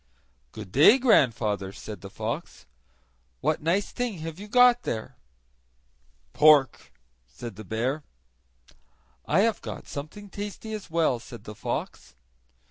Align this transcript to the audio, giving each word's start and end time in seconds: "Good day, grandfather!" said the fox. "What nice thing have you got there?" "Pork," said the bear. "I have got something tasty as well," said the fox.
"Good 0.51 0.71
day, 0.71 0.97
grandfather!" 0.97 1.71
said 1.71 2.01
the 2.01 2.09
fox. 2.09 2.65
"What 3.39 3.61
nice 3.61 3.91
thing 3.91 4.17
have 4.21 4.39
you 4.39 4.47
got 4.47 4.81
there?" 4.81 5.15
"Pork," 6.33 6.91
said 7.27 7.55
the 7.55 7.63
bear. 7.63 8.01
"I 9.27 9.41
have 9.41 9.61
got 9.61 9.87
something 9.87 10.27
tasty 10.31 10.73
as 10.73 10.89
well," 10.89 11.19
said 11.19 11.43
the 11.43 11.53
fox. 11.53 12.15